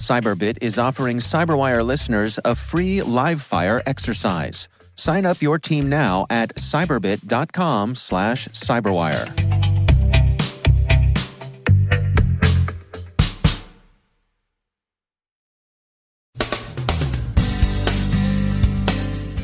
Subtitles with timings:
[0.00, 4.66] Cyberbit is offering Cyberwire listeners a free live fire exercise.
[4.96, 9.26] Sign up your team now at cyberbit.com slash cyberwire.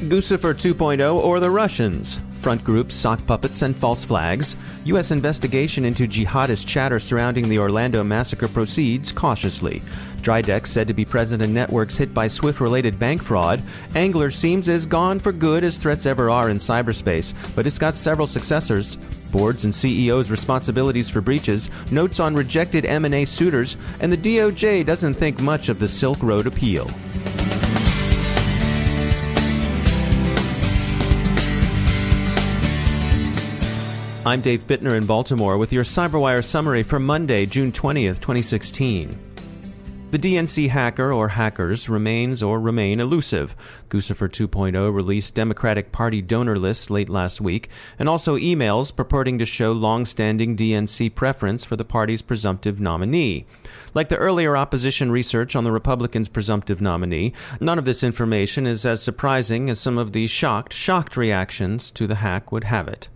[0.09, 2.21] Guccifer 2.0 or the Russians.
[2.47, 4.55] Front groups, sock puppets, and false flags.
[4.85, 5.11] U.S.
[5.11, 9.83] investigation into jihadist chatter surrounding the Orlando massacre proceeds cautiously.
[10.23, 13.61] Dridex said to be present in networks hit by Swift related bank fraud.
[13.97, 17.97] Angler seems as gone for good as threats ever are in cyberspace, but it's got
[17.97, 18.95] several successors.
[19.33, 25.15] Boards and CEOs' responsibilities for breaches, notes on rejected M&A suitors, and the DOJ doesn't
[25.15, 26.89] think much of the Silk Road appeal.
[34.27, 39.17] I'm Dave Bittner in Baltimore with your CyberWire summary for Monday, June 20th, 2016.
[40.11, 43.55] The DNC hacker or hackers remains or remain elusive.
[43.89, 47.69] Guccifer 2.0 released Democratic Party donor lists late last week
[48.01, 53.47] and also emails purporting to show long-standing DNC preference for the party's presumptive nominee.
[53.95, 58.85] Like the earlier opposition research on the Republicans' presumptive nominee, none of this information is
[58.85, 63.09] as surprising as some of the shocked, shocked reactions to the hack would have it.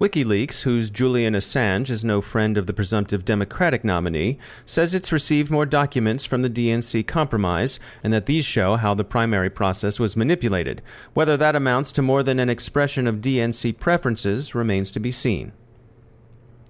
[0.00, 5.50] WikiLeaks, whose Julian Assange is no friend of the presumptive Democratic nominee, says it's received
[5.50, 10.16] more documents from the DNC compromise and that these show how the primary process was
[10.16, 10.82] manipulated.
[11.14, 15.52] Whether that amounts to more than an expression of DNC preferences remains to be seen.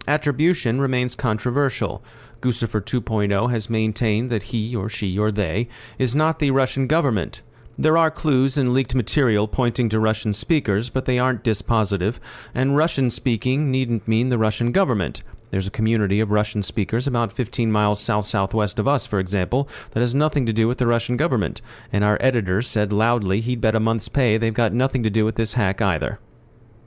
[0.06, 2.02] Attribution remains controversial.
[2.40, 5.68] Guccifer 2.0 has maintained that he or she or they
[5.98, 7.42] is not the Russian government.
[7.80, 12.18] There are clues in leaked material pointing to Russian speakers, but they aren't dispositive,
[12.52, 15.22] and Russian speaking needn't mean the Russian government.
[15.52, 19.68] There's a community of Russian speakers about 15 miles south southwest of us, for example,
[19.92, 21.62] that has nothing to do with the Russian government,
[21.92, 25.24] and our editor said loudly he'd bet a month's pay they've got nothing to do
[25.24, 26.18] with this hack either.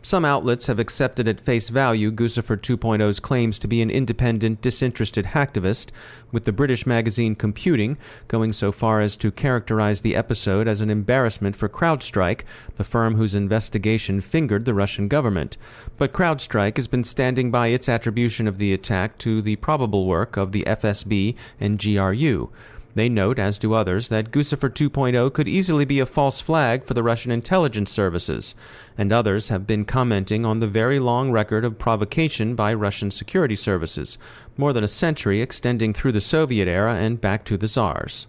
[0.04, 5.26] Some outlets have accepted at face value Guccifer 2.0's claims to be an independent, disinterested
[5.26, 5.90] hacktivist,
[6.32, 10.90] with the British magazine Computing going so far as to characterize the episode as an
[10.90, 12.42] embarrassment for CrowdStrike,
[12.78, 15.56] the firm whose investigation fingered the Russian government.
[15.98, 20.36] But CrowdStrike has been standing by its attribution of the attack to the probable work
[20.36, 22.50] of the FSB and GRU.
[22.94, 26.94] They note, as do others, that Guccifer 2.0 could easily be a false flag for
[26.94, 28.54] the Russian intelligence services,
[28.98, 33.56] and others have been commenting on the very long record of provocation by Russian security
[33.56, 34.18] services,
[34.58, 38.28] more than a century extending through the Soviet era and back to the Czars.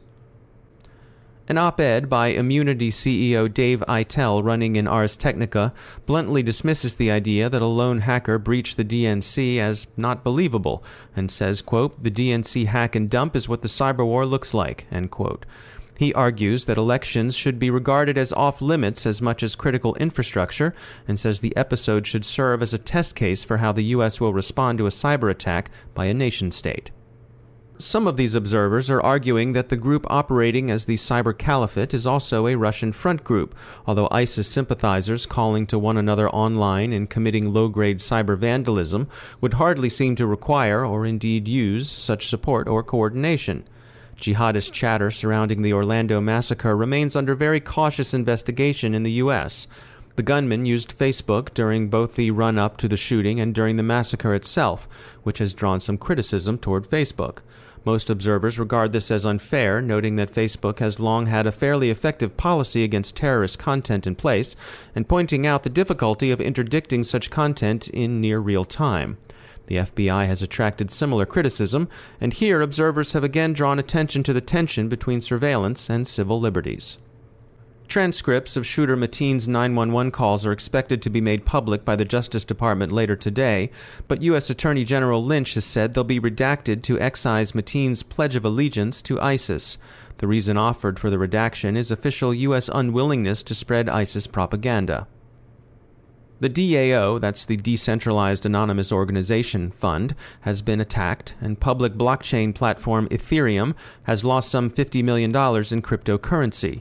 [1.52, 5.74] An op ed by Immunity CEO Dave Aitel running in Ars Technica
[6.06, 10.82] bluntly dismisses the idea that a lone hacker breached the DNC as not believable
[11.14, 14.86] and says, quote, the DNC hack and dump is what the cyber war looks like,
[14.90, 15.44] end quote.
[15.98, 20.74] He argues that elections should be regarded as off limits as much as critical infrastructure
[21.06, 24.22] and says the episode should serve as a test case for how the U.S.
[24.22, 26.92] will respond to a cyber attack by a nation state.
[27.82, 32.06] Some of these observers are arguing that the group operating as the Cyber Caliphate is
[32.06, 33.56] also a Russian front group,
[33.88, 39.08] although ISIS sympathizers calling to one another online and committing low grade cyber vandalism
[39.40, 43.64] would hardly seem to require, or indeed use, such support or coordination.
[44.16, 49.66] Jihadist chatter surrounding the Orlando massacre remains under very cautious investigation in the U.S.
[50.14, 53.82] The gunman used Facebook during both the run up to the shooting and during the
[53.82, 54.88] massacre itself,
[55.24, 57.38] which has drawn some criticism toward Facebook.
[57.84, 62.36] Most observers regard this as unfair, noting that Facebook has long had a fairly effective
[62.36, 64.54] policy against terrorist content in place,
[64.94, 69.18] and pointing out the difficulty of interdicting such content in near real time.
[69.66, 71.88] The FBI has attracted similar criticism,
[72.20, 76.98] and here observers have again drawn attention to the tension between surveillance and civil liberties.
[77.92, 82.42] Transcripts of shooter Mateen's 911 calls are expected to be made public by the Justice
[82.42, 83.70] Department later today,
[84.08, 84.48] but U.S.
[84.48, 89.20] Attorney General Lynch has said they'll be redacted to excise Mateen's pledge of allegiance to
[89.20, 89.76] ISIS.
[90.16, 92.70] The reason offered for the redaction is official U.S.
[92.72, 95.06] unwillingness to spread ISIS propaganda.
[96.40, 103.06] The DAO, that's the Decentralized Anonymous Organization Fund, has been attacked, and public blockchain platform
[103.10, 103.74] Ethereum
[104.04, 106.80] has lost some $50 million in cryptocurrency.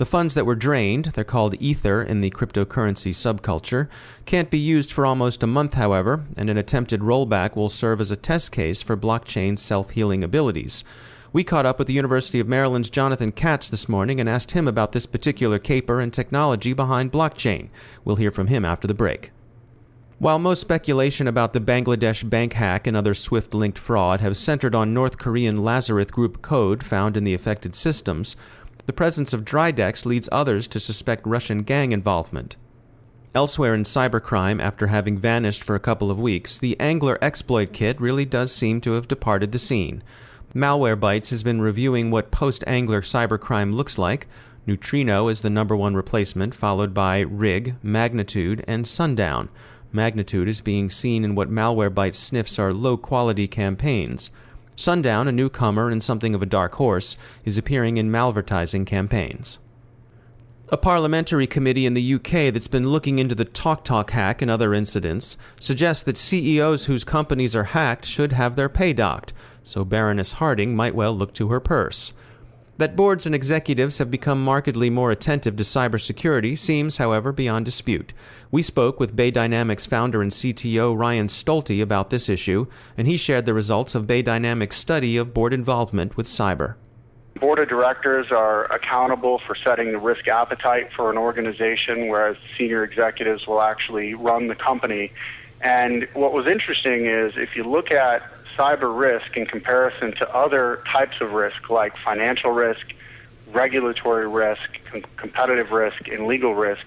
[0.00, 3.86] The funds that were drained, they're called Ether in the cryptocurrency subculture,
[4.24, 8.10] can't be used for almost a month, however, and an attempted rollback will serve as
[8.10, 10.84] a test case for blockchain's self healing abilities.
[11.34, 14.66] We caught up with the University of Maryland's Jonathan Katz this morning and asked him
[14.66, 17.68] about this particular caper and technology behind blockchain.
[18.02, 19.32] We'll hear from him after the break.
[20.20, 24.74] While most speculation about the Bangladesh bank hack and other SWIFT linked fraud have centered
[24.74, 28.36] on North Korean Lazarus Group code found in the affected systems,
[28.86, 32.56] the presence of Dridex leads others to suspect Russian gang involvement.
[33.34, 38.00] Elsewhere in cybercrime, after having vanished for a couple of weeks, the Angler exploit kit
[38.00, 40.02] really does seem to have departed the scene.
[40.52, 44.26] Malwarebytes has been reviewing what post Angler cybercrime looks like.
[44.66, 49.48] Neutrino is the number one replacement, followed by Rig, Magnitude, and Sundown.
[49.92, 54.30] Magnitude is being seen in what Malwarebytes sniffs are low quality campaigns.
[54.80, 59.58] Sundown, a newcomer and something of a dark horse, is appearing in malvertising campaigns.
[60.70, 64.72] A parliamentary committee in the UK that's been looking into the TalkTalk hack and other
[64.72, 70.32] incidents suggests that CEOs whose companies are hacked should have their pay docked, so Baroness
[70.32, 72.14] Harding might well look to her purse.
[72.80, 78.14] That boards and executives have become markedly more attentive to cybersecurity seems, however, beyond dispute.
[78.50, 83.18] We spoke with Bay Dynamics founder and CTO Ryan Stolte about this issue, and he
[83.18, 86.76] shared the results of Bay Dynamics' study of board involvement with cyber.
[87.38, 92.82] Board of directors are accountable for setting the risk appetite for an organization, whereas senior
[92.82, 95.12] executives will actually run the company.
[95.60, 98.22] And what was interesting is if you look at
[98.58, 102.86] cyber risk in comparison to other types of risk like financial risk,
[103.52, 104.60] regulatory risk,
[104.90, 106.82] com- competitive risk, and legal risk,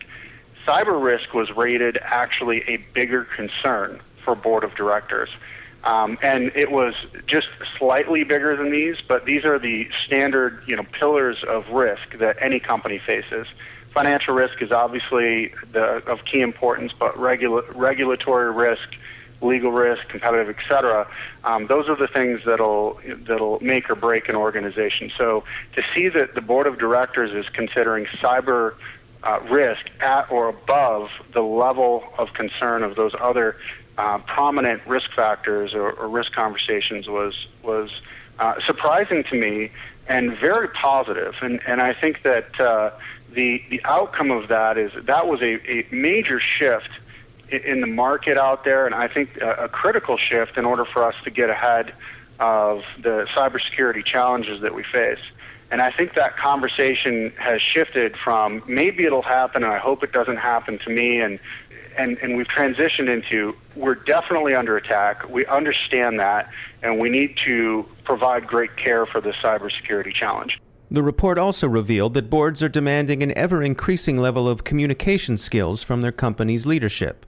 [0.68, 5.30] cyber risk was rated actually a bigger concern for board of directors.
[5.83, 6.94] Um, and it was
[7.27, 12.18] just slightly bigger than these, but these are the standard, you know, pillars of risk
[12.19, 13.48] that any company faces.
[13.94, 18.95] Financial risk is obviously the, of key importance, but regula- regulatory risk,
[19.42, 21.08] legal risk, competitive, et cetera.
[21.44, 25.12] Um, those are the things that'll that'll make or break an organization.
[25.18, 25.44] So
[25.76, 28.76] to see that the board of directors is considering cyber
[29.24, 33.58] uh, risk at or above the level of concern of those other
[33.98, 37.90] uh, prominent risk factors or, or, risk conversations was was
[38.40, 39.72] uh, surprising to me
[40.08, 41.36] and very positive.
[41.42, 42.92] And and I think that uh,
[43.34, 46.90] the the outcome of that is that was a, a major shift
[47.50, 51.16] in the market out there, and I think a, critical shift in order for us
[51.24, 51.94] to get ahead
[52.40, 55.19] of the cybersecurity challenges that we face.
[55.72, 60.12] And I think that conversation has shifted from maybe it'll happen, and I hope it
[60.12, 61.40] doesn't happen to me, and
[61.95, 65.30] and, and we've transitioned into we're definitely under attack.
[65.30, 66.50] We understand that,
[66.81, 70.60] and we need to provide great care for the cybersecurity challenge.
[70.89, 75.81] The report also revealed that boards are demanding an ever increasing level of communication skills
[75.81, 77.25] from their company's leadership.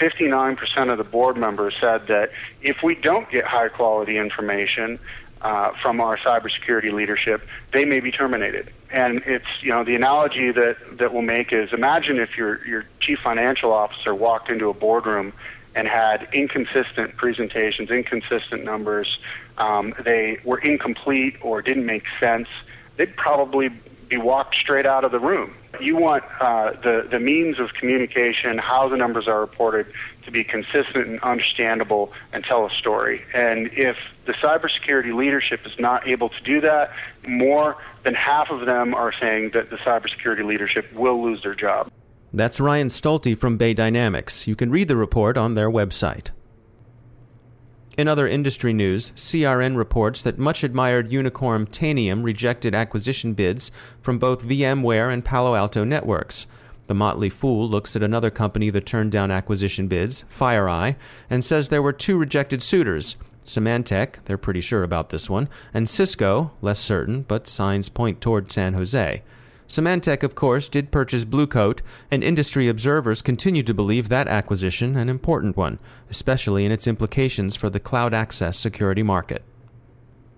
[0.00, 2.30] 59% of the board members said that
[2.60, 4.98] if we don't get high quality information
[5.42, 8.72] uh, from our cybersecurity leadership, they may be terminated.
[8.90, 12.84] And it's you know the analogy that that we'll make is imagine if your your
[13.00, 15.32] chief financial officer walked into a boardroom
[15.74, 19.18] and had inconsistent presentations, inconsistent numbers,
[19.58, 22.46] um, they were incomplete or didn't make sense.
[22.98, 23.70] They'd probably
[24.08, 25.54] be walked straight out of the room.
[25.80, 29.86] You want uh, the, the means of communication, how the numbers are reported,
[30.24, 33.24] to be consistent and understandable and tell a story.
[33.34, 36.92] And if the cybersecurity leadership is not able to do that,
[37.26, 41.90] more than half of them are saying that the cybersecurity leadership will lose their job.
[42.32, 44.46] That's Ryan Stolte from Bay Dynamics.
[44.46, 46.30] You can read the report on their website.
[47.96, 53.70] In other industry news, CRN reports that much admired unicorn Tanium rejected acquisition bids
[54.00, 56.46] from both VMware and Palo Alto Networks.
[56.86, 60.96] The Motley Fool looks at another company that turned down acquisition bids, FireEye,
[61.28, 63.16] and says there were two rejected suitors.
[63.44, 68.50] Symantec, they're pretty sure about this one, and Cisco, less certain, but signs point toward
[68.50, 69.22] San Jose.
[69.68, 75.08] Symantec, of course, did purchase Bluecoat, and industry observers continue to believe that acquisition an
[75.08, 75.78] important one,
[76.10, 79.44] especially in its implications for the cloud access security market.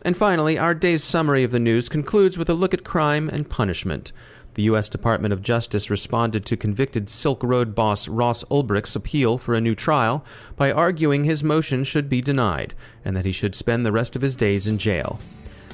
[0.04, 3.48] And finally, our day's summary of the news concludes with a look at crime and
[3.48, 4.12] punishment.
[4.54, 4.88] The U.S.
[4.88, 9.74] Department of Justice responded to convicted Silk Road boss Ross Ulbricht's appeal for a new
[9.74, 10.24] trial
[10.56, 14.22] by arguing his motion should be denied and that he should spend the rest of
[14.22, 15.18] his days in jail.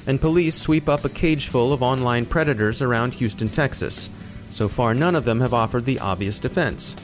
[0.07, 4.09] And police sweep up a cageful of online predators around Houston, Texas.
[4.49, 6.95] So far, none of them have offered the obvious defense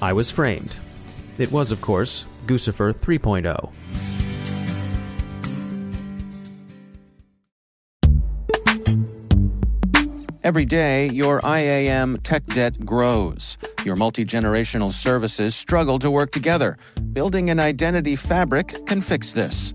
[0.00, 0.76] I was framed.
[1.38, 3.72] It was, of course, Guccifer 3.0.
[10.44, 13.58] Every day, your IAM tech debt grows.
[13.84, 16.78] Your multi generational services struggle to work together.
[17.12, 19.74] Building an identity fabric can fix this.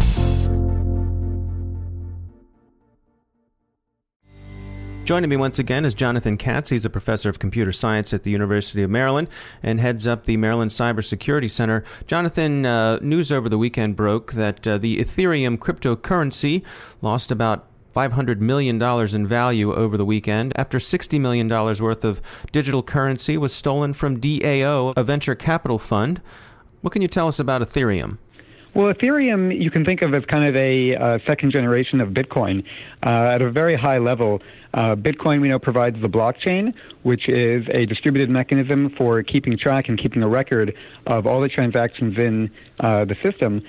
[5.11, 6.69] Joining me once again is Jonathan Katz.
[6.69, 9.27] He's a professor of computer science at the University of Maryland
[9.61, 11.83] and heads up the Maryland Cybersecurity Center.
[12.07, 16.63] Jonathan, uh, news over the weekend broke that uh, the Ethereum cryptocurrency
[17.01, 18.81] lost about $500 million
[19.13, 22.21] in value over the weekend after $60 million worth of
[22.53, 26.21] digital currency was stolen from DAO, a venture capital fund.
[26.79, 28.17] What can you tell us about Ethereum?
[28.73, 32.63] Well, Ethereum you can think of as kind of a uh, second generation of Bitcoin.
[33.05, 34.41] Uh, at a very high level,
[34.73, 36.73] uh, Bitcoin we know provides the blockchain,
[37.03, 40.75] which is a distributed mechanism for keeping track and keeping a record
[41.07, 42.49] of all the transactions in
[42.79, 43.61] uh, the system.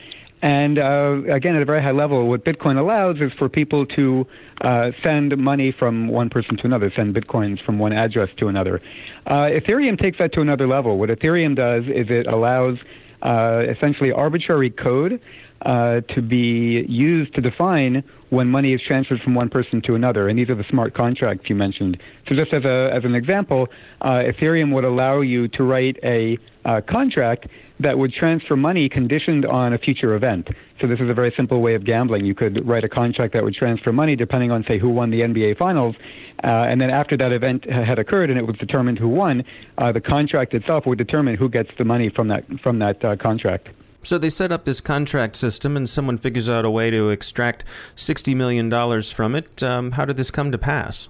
[0.42, 4.26] And uh, again, at a very high level, what Bitcoin allows is for people to
[4.60, 8.82] uh, send money from one person to another, send Bitcoins from one address to another.
[9.24, 10.98] Uh, Ethereum takes that to another level.
[10.98, 12.78] What Ethereum does is it allows
[13.22, 15.20] uh, essentially arbitrary code
[15.64, 20.28] uh, to be used to define when money is transferred from one person to another.
[20.28, 21.98] And these are the smart contracts you mentioned.
[22.28, 23.68] So, just as, a, as an example,
[24.00, 27.46] uh, Ethereum would allow you to write a uh, contract
[27.80, 30.48] that would transfer money conditioned on a future event.
[30.80, 32.24] So, this is a very simple way of gambling.
[32.24, 35.20] You could write a contract that would transfer money depending on, say, who won the
[35.20, 35.94] NBA Finals.
[36.42, 39.44] Uh, and then after that event had occurred and it was determined who won,
[39.78, 43.14] uh, the contract itself would determine who gets the money from that from that uh,
[43.16, 43.68] contract.
[44.02, 47.64] So they set up this contract system, and someone figures out a way to extract
[47.94, 49.62] sixty million dollars from it.
[49.62, 51.08] Um, how did this come to pass?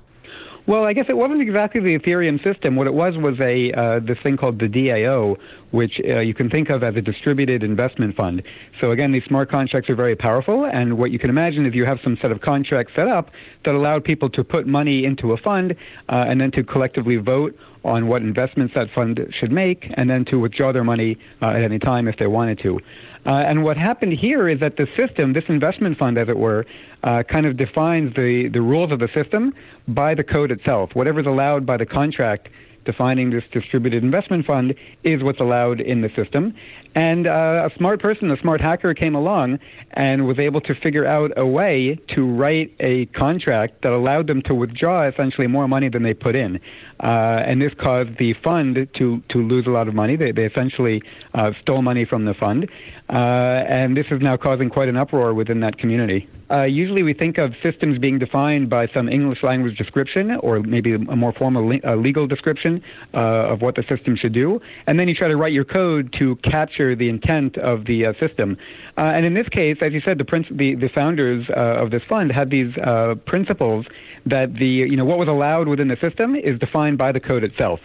[0.65, 2.77] Well, I guess it wasn't exactly the Ethereum system.
[2.77, 5.37] What it was was a uh, this thing called the DAO,
[5.73, 8.45] which uh, you can think of as a distributed investment fund.
[8.81, 11.85] So again, these smart contracts are very powerful, and what you can imagine is you
[11.85, 13.33] have some set of contracts set up
[13.65, 15.75] that allowed people to put money into a fund
[16.09, 20.25] uh, and then to collectively vote on what investments that fund should make, and then
[20.27, 22.79] to withdraw their money uh, at any time if they wanted to.
[23.25, 26.67] Uh, and what happened here is that the system, this investment fund, as it were,
[27.05, 29.55] uh, kind of defines the, the rules of the system
[29.89, 30.91] by the code itself.
[30.95, 32.49] Whatever's allowed by the contract
[32.85, 34.75] defining this distributed investment fund
[35.05, 36.55] is what's allowed in the system.
[36.95, 39.59] And uh, a smart person, a smart hacker came along
[39.93, 44.43] and was able to figure out a way to write a contract that allowed them
[44.43, 46.61] to withdraw essentially more money than they put in.
[47.01, 50.17] Uh, and this caused the fund to, to lose a lot of money.
[50.17, 51.03] They, they essentially
[51.35, 52.69] uh, stole money from the fund.
[53.13, 56.27] Uh, and this is now causing quite an uproar within that community.
[56.51, 60.95] Uh, usually we think of systems being defined by some English language description or maybe
[60.95, 64.59] a more formal le- legal description uh, of what the system should do.
[64.87, 68.13] And then you try to write your code to capture the intent of the uh,
[68.19, 68.57] system.
[68.97, 72.03] Uh, and in this case, as you said, the, the, the founders uh, of this
[72.09, 73.85] fund had these uh, principles
[74.25, 77.45] that the you know what was allowed within the system is defined by the code
[77.45, 77.81] itself.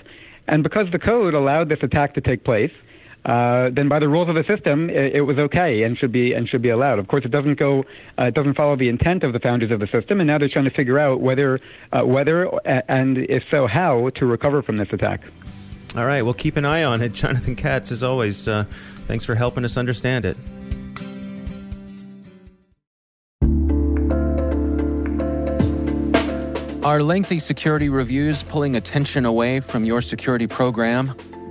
[0.47, 2.71] And because the code allowed this attack to take place,
[3.27, 6.31] uh, then by the rules of the system, it, it, was okay and should be
[6.31, 6.97] and should be allowed.
[6.97, 7.83] Of course, it doesn't go,
[8.17, 10.47] uh, it doesn't follow the intent of the founders of the system, and now they're
[10.47, 11.59] trying to figure out whether,
[11.91, 15.21] uh, whether, and if so, how to recover from this attack.
[15.97, 17.13] All right, we'll keep an eye on it.
[17.13, 18.63] Jonathan Katz, as always, uh,
[19.07, 20.37] thanks for helping us understand it.
[26.85, 31.13] Are lengthy security reviews pulling attention away from your security program?